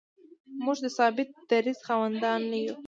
[0.63, 2.75] موږ د ثابت دریځ خاوندان نه یو.